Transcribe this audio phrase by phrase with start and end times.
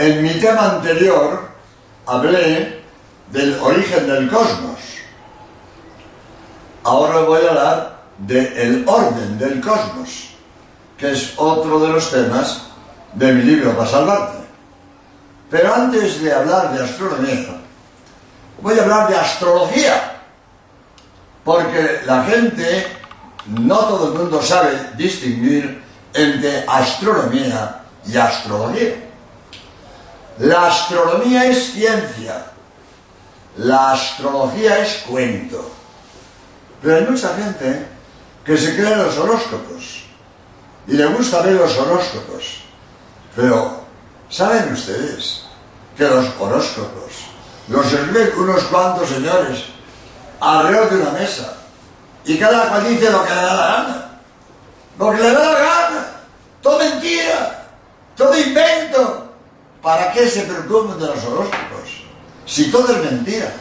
[0.00, 1.46] En mi tema anterior
[2.06, 2.80] hablé
[3.30, 4.78] del origen del cosmos.
[6.84, 10.30] Ahora voy a hablar del orden del cosmos,
[10.96, 12.62] que es otro de los temas
[13.12, 14.38] de mi libro para salvarte.
[15.50, 17.60] Pero antes de hablar de astronomía,
[18.62, 20.22] voy a hablar de astrología,
[21.44, 22.86] porque la gente,
[23.48, 25.82] no todo el mundo sabe distinguir
[26.14, 29.09] entre astronomía y astrología.
[30.40, 32.46] La astronomía es ciencia,
[33.58, 35.70] la astrología es cuento.
[36.80, 37.86] Pero hay mucha gente
[38.42, 40.04] que se cree en los horóscopos
[40.86, 42.62] y le gusta ver los horóscopos.
[43.36, 43.82] Pero,
[44.30, 45.42] ¿saben ustedes
[45.94, 47.12] que los horóscopos
[47.68, 49.64] los escriben unos cuantos señores
[50.40, 51.54] alrededor de una mesa
[52.24, 54.20] y cada cual dice lo que le da la gana?
[54.98, 56.06] Lo que le da la gana.
[56.62, 57.68] Todo mentira,
[58.16, 59.19] todo invento.
[59.82, 62.04] ¿Para qué se preocupan de los horóscopos?
[62.44, 63.52] Si todo es mentira,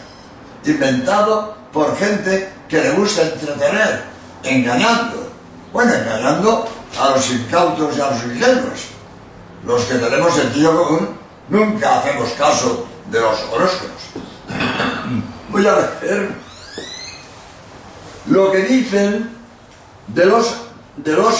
[0.65, 4.03] inventado por gente que le gusta entretener,
[4.43, 5.31] engañando.
[5.71, 6.67] Bueno, engañando
[6.99, 8.87] a los incautos y a los ingenuos.
[9.65, 11.09] Los que tenemos sentido común
[11.47, 14.01] nunca hacemos caso de los horóscopos.
[15.49, 16.29] Voy a ver
[18.27, 19.37] lo que dicen
[20.07, 20.55] de los,
[20.97, 21.35] de los,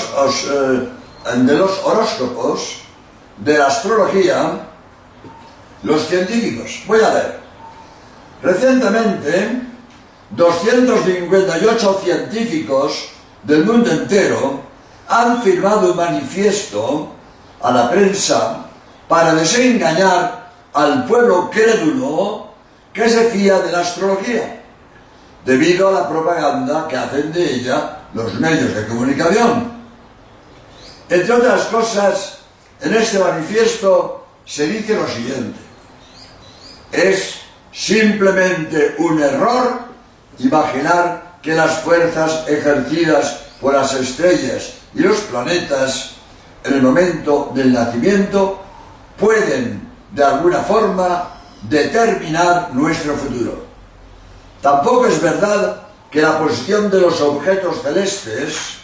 [0.50, 0.90] eh,
[1.36, 2.82] de los horóscopos,
[3.38, 4.69] de la astrología,
[5.84, 6.84] los científicos.
[6.88, 7.40] Voy a ver.
[8.42, 9.62] Recientemente,
[10.32, 13.10] 258 científicos
[13.44, 14.62] del mundo entero
[15.08, 17.10] han firmado un manifiesto
[17.62, 18.66] a la prensa
[19.08, 22.50] para desengañar al pueblo crédulo
[22.94, 24.62] que se fía de la astrología,
[25.46, 29.72] debido a la propaganda que hacen de ella los medios de comunicación.
[31.10, 32.38] Entre otras cosas,
[32.82, 35.69] en este manifiesto se dice lo siguiente.
[36.92, 37.36] Es
[37.72, 39.80] simplemente un error
[40.40, 46.12] imaginar que las fuerzas ejercidas por las estrellas y los planetas
[46.64, 48.62] en el momento del nacimiento
[49.18, 51.30] pueden de alguna forma
[51.64, 53.66] determinar nuestro futuro.
[54.62, 58.80] Tampoco es verdad que la posición de los objetos celestes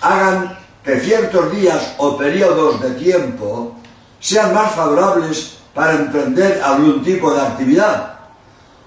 [0.00, 3.76] hagan que ciertos días o periodos de tiempo
[4.18, 8.18] sean más favorables para emprender algún tipo de actividad,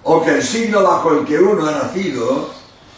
[0.04, 2.52] o que el signo bajo el que uno ha nacido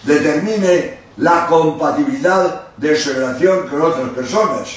[0.04, 4.70] determine la compatibilidad de su relación con otras personas.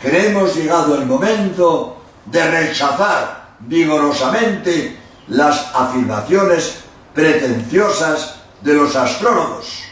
[0.00, 4.98] Creemos llegado el momento de rechazar vigorosamente
[5.28, 6.80] las afirmaciones
[7.14, 9.82] pretenciosas de los astrólogos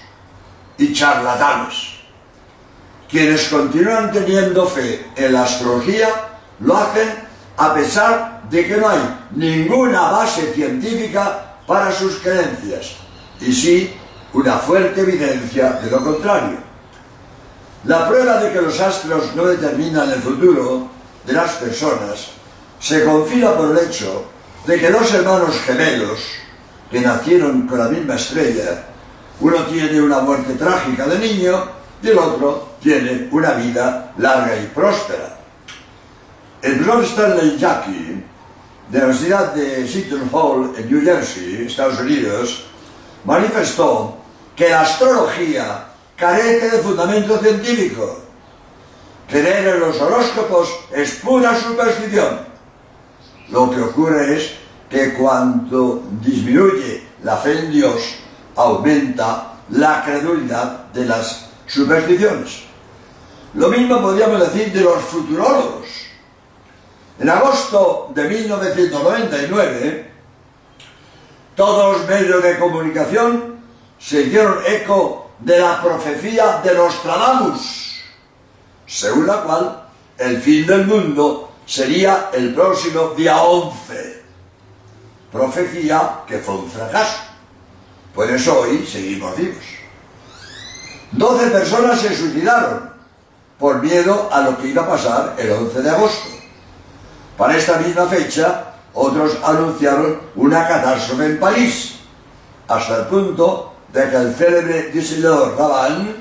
[0.78, 1.92] y charlatanes.
[3.08, 6.08] Quienes continúan teniendo fe en la astrología
[6.60, 9.00] lo hacen a pesar de que no hay
[9.32, 12.96] ninguna base científica para sus creencias
[13.40, 13.94] y sí
[14.32, 16.58] una fuerte evidencia de lo contrario.
[17.84, 20.88] La prueba de que los astros no determinan el futuro
[21.26, 22.28] de las personas
[22.78, 24.24] se confina por el hecho
[24.66, 26.20] de que dos hermanos gemelos
[26.90, 28.84] que nacieron con la misma estrella,
[29.40, 31.64] uno tiene una muerte trágica de niño
[32.02, 35.38] y el otro tiene una vida larga y próspera.
[36.62, 38.22] El profesor Stanley Jackie,
[38.88, 42.66] de la Universidad de Seton Hall, en New Jersey, Estados Unidos,
[43.24, 44.16] manifestó
[44.54, 48.20] que la astrología carece de fundamento científico.
[49.28, 52.46] Creer en los horóscopos es pura superstición.
[53.48, 54.52] Lo que ocurre es
[54.88, 58.00] que cuando disminuye la fe en Dios,
[58.54, 62.60] aumenta la credulidad de las supersticiones.
[63.54, 66.01] Lo mismo podríamos decir de los futurólogos
[67.22, 70.10] En agosto de 1999,
[71.54, 73.60] todos los medios de comunicación
[73.96, 78.02] se hicieron eco de la profecía de Nostradamus,
[78.88, 79.84] según la cual
[80.18, 84.24] el fin del mundo sería el próximo día 11.
[85.30, 87.18] Profecía que fue un fracaso.
[88.16, 89.62] Por eso hoy seguimos vivos.
[91.12, 92.90] 12 personas se suicidaron
[93.60, 96.41] por miedo a lo que iba a pasar el 11 de agosto.
[97.36, 101.94] Para esta misma fecha, otros anunciaron una catástrofe en París,
[102.68, 106.14] hasta el punto de que el célebre diseñador Rabanne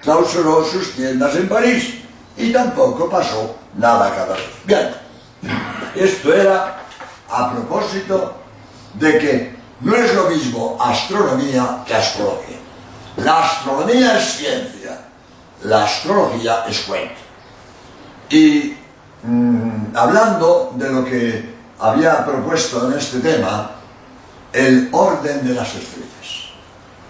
[0.00, 1.94] clausuró sus tiendas en París
[2.36, 4.38] y tampoco pasó nada vez.
[4.64, 4.90] Bien,
[5.94, 6.82] esto era
[7.28, 8.34] a propósito
[8.94, 12.56] de que no es lo mismo astronomía que astrología.
[13.16, 14.98] La astronomía es ciencia,
[15.64, 17.20] la astrología es cuento.
[18.30, 18.76] Y
[19.22, 23.70] mm, hablando de lo que había propuesto en este tema,
[24.52, 26.48] el orden de las estrellas.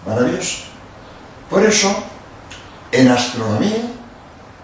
[0.07, 0.65] Maravilloso.
[1.49, 1.95] Por eso,
[2.93, 3.83] en astronomía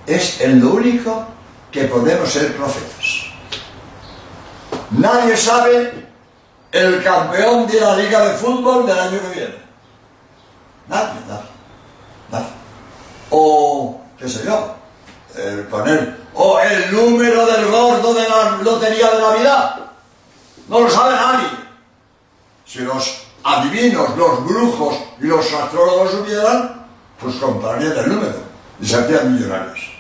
[0.06, 1.26] es en lo único
[1.70, 3.24] que podemos ser profetas.
[4.90, 6.08] Nadie sabe
[6.70, 9.54] el campeón de la liga de fútbol del año que viene.
[10.88, 11.54] Nadie, nadie.
[13.30, 14.76] O, qué sé yo,
[15.36, 19.76] el poner, o el número del gordo de la lotería de Navidad.
[20.68, 21.48] No lo sabe nadie.
[22.66, 26.86] Si los adivinos, los brujos y los astrólogos supieran,
[27.20, 28.36] pues comprarían el número
[28.80, 29.92] y se millonarios.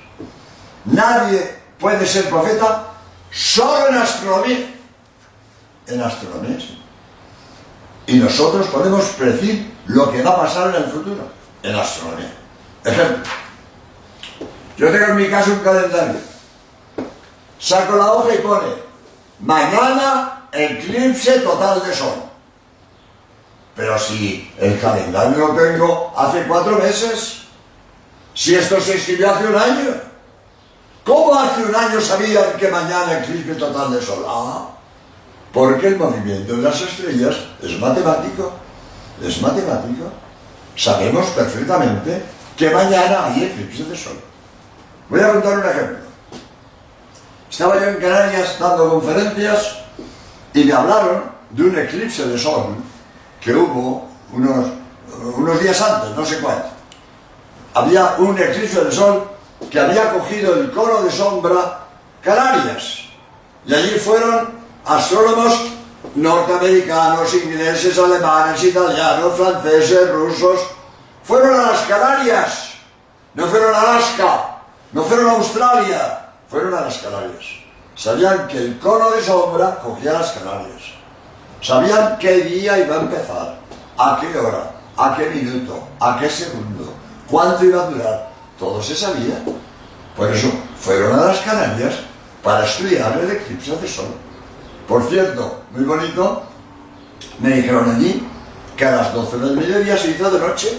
[0.86, 2.86] Nadie puede ser profeta
[3.30, 4.74] solo en astronomía
[5.86, 6.58] en astronomía.
[8.06, 11.30] Y nosotros podemos predecir lo que va a pasar en el futuro
[11.62, 12.32] en astronomía.
[12.84, 13.24] Ejemplo,
[14.76, 16.20] yo tengo en mi casa un calendario.
[17.58, 18.84] Saco la hoja y pone
[19.40, 22.14] mañana eclipse total de sol.
[23.76, 27.42] Pero si el calendario lo tengo hace cuatro meses,
[28.34, 29.90] si esto se escribió hace un año,
[31.04, 34.24] ¿cómo hace un año sabían que mañana eclipse total de sol?
[34.26, 34.68] Ah,
[35.52, 38.52] porque el movimiento de las estrellas es matemático,
[39.22, 40.10] es matemático.
[40.76, 42.22] Sabemos perfectamente
[42.56, 44.33] que mañana hay eclipse de sol.
[45.08, 45.98] Voy a contar un ejemplo.
[47.50, 49.78] Estaba yo en Canarias dando conferencias
[50.52, 52.74] y me hablaron de un eclipse de sol
[53.40, 54.66] que hubo unos,
[55.36, 56.68] unos días antes, no sé cuánto.
[57.74, 59.28] Había un eclipse de sol
[59.70, 61.80] que había cogido el cono de sombra
[62.22, 63.04] Canarias.
[63.66, 64.48] Y allí fueron
[64.84, 65.72] astrólogos
[66.14, 70.60] norteamericanos, ingleses, alemanes, italianos, franceses, rusos,
[71.22, 72.74] fueron a las Canarias,
[73.34, 74.53] no fueron a Alaska,
[74.94, 77.44] no fueron a Australia, fueron a las Canarias.
[77.96, 80.82] Sabían que el cono de sombra cogía las Canarias.
[81.60, 83.58] Sabían qué día iba a empezar,
[83.98, 86.92] a qué hora, a qué minuto, a qué segundo,
[87.28, 88.30] cuánto iba a durar.
[88.56, 89.42] Todo se sabía.
[90.16, 90.48] Por eso
[90.78, 91.94] fueron a las Canarias
[92.42, 94.14] para estudiar el eclipse de sol.
[94.86, 96.44] Por cierto, muy bonito,
[97.40, 98.24] me dijeron allí
[98.76, 100.78] que a las 12 del mediodía se hizo de noche.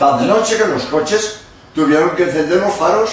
[0.00, 1.39] Tan de noche que los coches
[1.74, 3.10] tuvieron que encender los faros.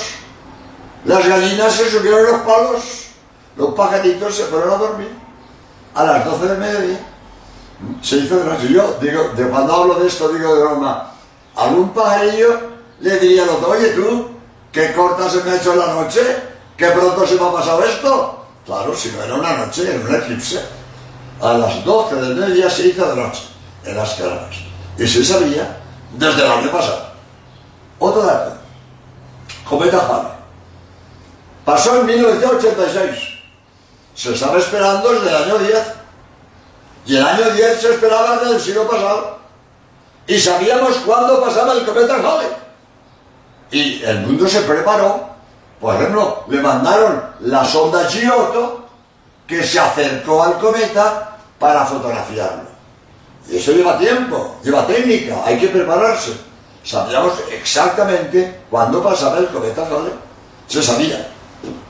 [1.06, 3.08] Las gallinas se subieron los palos,
[3.56, 5.12] los pajaritos se fueron a dormir.
[5.94, 7.00] A las 12 del mediodía
[8.02, 8.68] se hizo de noche.
[8.70, 11.12] Yo digo, de cuando hablo de esto, digo de broma,
[11.56, 12.60] algún pajarillo
[13.00, 14.30] le diría al otro, oye tú,
[14.72, 16.22] qué corta se me ha hecho la noche,
[16.76, 18.46] qué pronto se me ha pasado esto.
[18.66, 20.62] Claro, si no era una noche, era un eclipse.
[21.42, 23.44] A las 12 del mediodía se hizo de noche,
[23.86, 24.58] en las Canarias.
[24.98, 25.78] Y se sabía
[26.18, 27.07] desde el año pasado.
[28.00, 28.54] Otro dato.
[29.68, 30.32] Cometa Halley.
[31.66, 33.40] Pasó en 1986.
[34.16, 35.84] Se estaba esperando desde el año 10.
[37.06, 39.38] Y el año 10 se esperaba desde el siglo pasado.
[40.28, 42.50] Y sabíamos cuándo pasaba el cometa Halley.
[43.72, 45.38] Y el mundo se preparó
[45.80, 48.88] por ejemplo, le mandaron la sonda Giotto
[49.46, 52.68] que se acercó al cometa para fotografiarlo.
[53.48, 56.34] Y eso lleva tiempo, lleva técnica, hay que prepararse.
[56.88, 60.14] Sabíamos exactamente cuándo pasaba el cometa Halley.
[60.68, 61.28] Se sabía.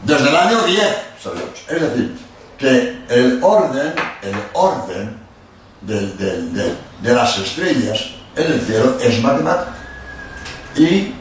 [0.03, 0.83] Desde el año 10
[1.21, 1.65] sabíamos.
[1.69, 2.17] Es decir,
[2.57, 5.19] que el orden, el orden
[5.81, 9.71] de las estrellas en el cielo es matemático.
[10.77, 11.13] Y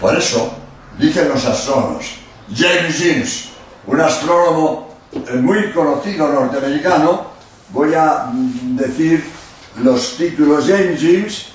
[0.00, 0.54] por eso
[0.96, 2.06] dicen los astrónomos.
[2.54, 3.48] James Jeans,
[3.88, 7.32] un astrónomo eh, muy conocido norteamericano,
[7.70, 9.24] voy a mm, decir
[9.82, 10.66] los títulos.
[10.68, 11.46] James Jeans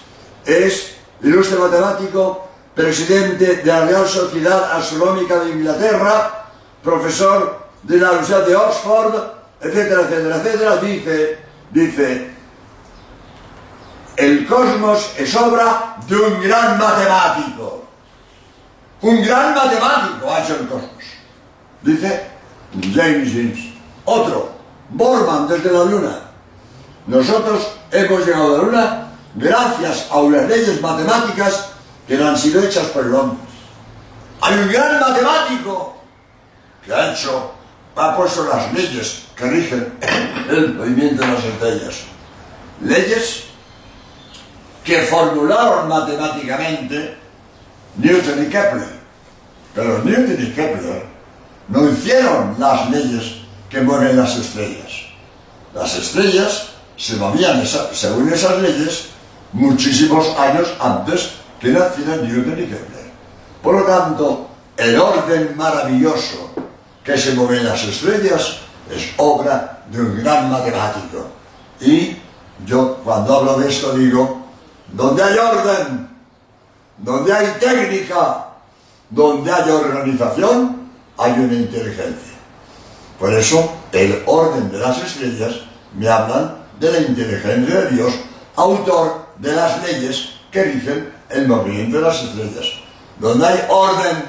[0.45, 6.45] es ilustre matemático, presidente de la Real Sociedad Astronómica de Inglaterra,
[6.83, 9.15] profesor de la Universidad de Oxford,
[9.61, 11.39] etcétera, etcétera, etcétera, dice,
[11.71, 12.31] dice,
[14.15, 17.85] el cosmos es obra de un gran matemático.
[19.01, 21.03] Un gran matemático ha hecho el cosmos.
[21.83, 22.27] Dice
[22.93, 23.73] James James.
[24.05, 24.49] Otro,
[24.89, 26.19] Borman desde la Luna.
[27.05, 29.06] Nosotros hemos llegado a la Luna
[29.37, 31.69] gracias a unas leyes matemáticas
[32.07, 33.37] que no han sido hechas por el hombre.
[34.41, 35.97] Hay un gran matemático
[36.83, 37.51] que ha hecho,
[37.95, 39.93] ha puesto las leyes que rigen
[40.49, 41.95] el movimiento de las estrellas.
[42.81, 43.43] Leyes
[44.83, 47.17] que formularon matemáticamente
[47.97, 48.97] Newton y Kepler.
[49.75, 51.05] Pero Newton y Kepler
[51.67, 54.91] no hicieron las leyes que mueven las estrellas.
[55.73, 57.63] Las estrellas se movían
[57.93, 59.09] según esas leyes
[59.53, 63.11] muchísimos años antes que nacieran Newton y Kepler.
[63.61, 66.51] Por lo tanto, el orden maravilloso
[67.03, 71.27] que se mueven las estrellas es obra de un gran matemático.
[71.81, 72.17] Y
[72.65, 74.45] yo cuando hablo de esto digo,
[74.91, 76.09] donde hay orden,
[76.97, 78.47] donde hay técnica,
[79.09, 82.33] donde hay organización, hay una inteligencia.
[83.19, 85.55] Por eso el orden de las estrellas
[85.97, 88.13] me hablan de la inteligencia de Dios,
[88.57, 92.65] autor de las leyes que dicen el movimiento de las estrellas.
[93.17, 94.23] Donde hay orden,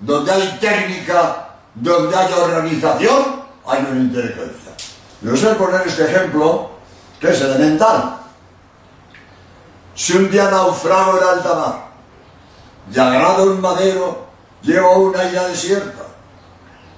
[0.00, 4.72] donde hay técnica, donde hay organización, hay una inteligencia.
[5.22, 6.70] Yo a poner este ejemplo
[7.20, 8.18] que es elemental.
[9.94, 11.90] Si un día naufrago en alta mar
[12.92, 14.26] y agarrado un madero
[14.62, 16.04] llego a una isla desierta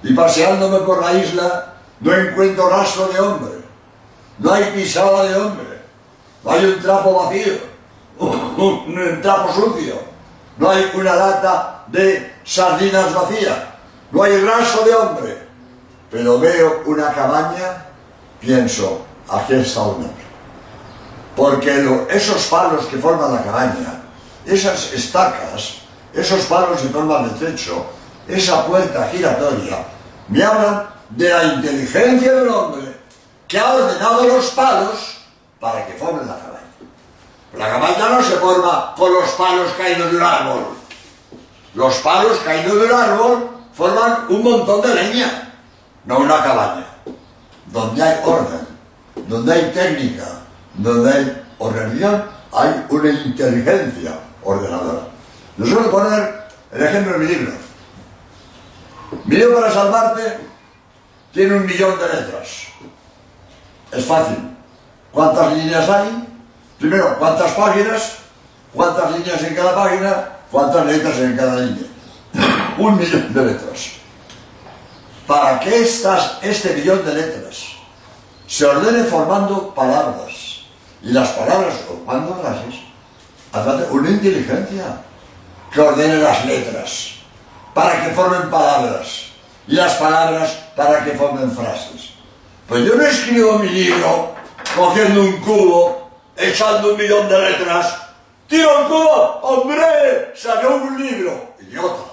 [0.03, 3.53] y paseándome por la isla no encuentro rastro de hombre,
[4.39, 5.72] no hay pisada de hombre,
[6.45, 7.55] no hay un trapo vacío,
[8.19, 9.95] un trapo sucio,
[10.59, 13.77] no hay una lata de sardinas vacía,
[14.11, 15.49] no hay rastro de hombre,
[16.11, 17.87] pero veo una cabaña,
[18.41, 20.23] pienso, aquí está un hombre.
[21.35, 24.03] Porque esos palos que forman la cabaña,
[24.45, 25.79] esas estacas,
[26.13, 27.87] esos palos que forman el techo,
[28.29, 29.79] esa puerta giratoria,
[30.29, 32.97] me hablan de la inteligencia del hombre
[33.49, 35.22] que ha ordenado los palos
[35.63, 36.59] para que formen la cabaña.
[37.57, 40.65] La cabaña no se forma con los palos caídos de un árbol.
[41.75, 45.55] Los palos caídos de un árbol forman un montón de leña,
[46.05, 46.87] no una cabaña.
[47.67, 48.67] Donde hay orden,
[49.29, 50.27] donde hay técnica,
[50.75, 55.07] donde hay organización, hay una inteligencia ordenadora.
[55.59, 57.53] Nos voy a poner el ejemplo de mi libro.
[59.27, 60.41] Mi libro para salvarte
[61.33, 62.49] tiene un millón de letras.
[63.93, 64.53] Es fácil.
[65.13, 66.29] ¿Cuántas líneas hay?
[66.79, 68.15] Primero, ¿cuántas páginas?
[68.73, 70.29] ¿Cuántas líneas en cada página?
[70.51, 71.87] ¿Cuántas letras en cada línea?
[72.79, 73.93] un millón de letras.
[75.27, 77.73] Para que estas, este millón de letras
[78.47, 80.63] se ordene formando palabras,
[81.03, 82.81] y las palabras formando frases,
[83.53, 85.03] hace una inteligencia
[85.73, 87.15] que ordene las letras,
[87.75, 89.27] para que formen palabras,
[89.67, 92.11] y las palabras para que formen frases.
[92.67, 94.32] Pues yo no escribo mi libro
[94.77, 97.99] cogiendo un cubo, echando un millón de letras,
[98.49, 102.05] tiro el cubo, hombre, salió un libro, idiota.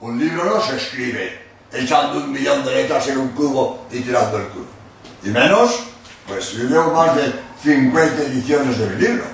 [0.00, 4.38] Un libro no se escribe echando un millón de letras en un cubo y tirando
[4.38, 4.66] el cubo.
[5.22, 5.80] Y menos,
[6.26, 9.24] pues yo llevo más de 50 ediciones de mi libro.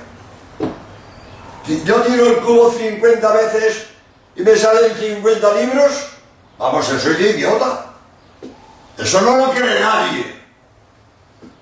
[1.85, 3.87] Yo tiro el cubo 50 veces
[4.35, 5.92] y me salen 50 libros,
[6.59, 7.87] vamos, eso es idiota.
[8.97, 10.39] Eso no lo cree nadie.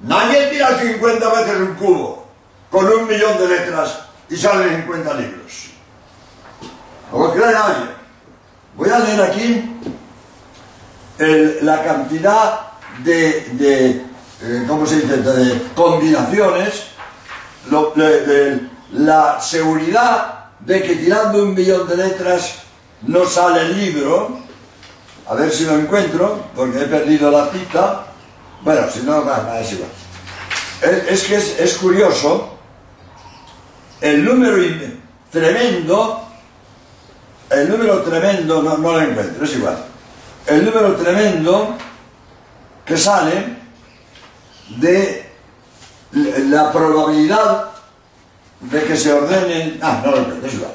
[0.09, 2.27] Nadie tira 50 veces un cubo
[2.71, 4.01] con un millón de letras
[4.31, 5.71] y salen 50 libros.
[7.13, 7.89] No lo cree nadie.
[8.75, 9.71] Voy a leer aquí
[11.61, 12.61] la cantidad
[13.05, 14.03] de,
[14.41, 16.85] eh, ¿cómo se dice?, de combinaciones,
[18.93, 22.63] la seguridad de que tirando un millón de letras
[23.03, 24.39] no sale el libro,
[25.29, 28.08] a ver si lo encuentro, porque he perdido la cita,
[28.63, 29.21] bueno, si no,
[29.55, 29.91] es igual.
[31.09, 32.57] Es, que es, curioso
[34.01, 34.57] el número
[35.31, 36.29] tremendo
[37.51, 39.79] el número tremendo, no, lo encuentro, es igual.
[40.47, 41.77] El número tremendo
[42.85, 43.57] que sale
[44.77, 45.31] de
[46.13, 47.71] la probabilidad
[48.61, 49.79] de que se ordenen...
[49.83, 50.73] Ah, no lo encuentro, es igual.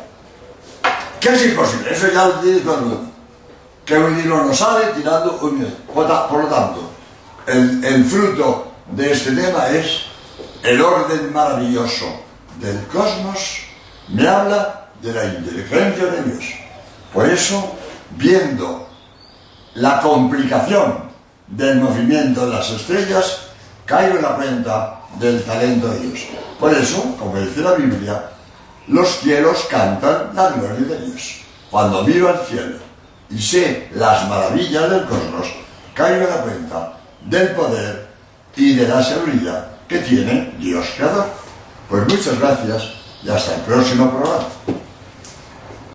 [1.19, 3.11] Que es imposible, eso ya lo tiene todo el mundo.
[3.85, 5.75] Que un libro no sale tirando un minuto.
[5.93, 6.92] Por lo tanto,
[7.47, 10.03] el, fruto de este tema es
[10.63, 12.05] el orden maravilloso
[12.59, 13.63] del cosmos
[14.09, 16.45] me habla de la inteligencia de Dios.
[17.13, 17.75] Por eso,
[18.12, 18.88] viendo
[19.75, 21.09] la complicación
[21.47, 23.39] del movimiento de las estrellas,
[23.85, 26.19] caigo en la cuenta del talento de Dios.
[26.59, 28.29] Por eso, como dice la Biblia,
[28.88, 31.41] los cielos cantan la gloria de Dios.
[31.69, 32.77] Cuando miro al cielo
[33.29, 35.47] y sé las maravillas del cosmos,
[35.93, 36.93] caigo en la cuenta
[37.25, 38.08] del poder
[38.56, 41.27] y de la seguridad que tiene Dios Creador.
[41.89, 44.48] Pues muchas gracias y hasta el próximo programa.